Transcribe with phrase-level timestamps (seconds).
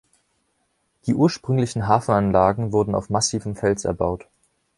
[1.05, 4.25] Die ursprünglichen Hafenanlagen wurden auf massivem Fels erbaut.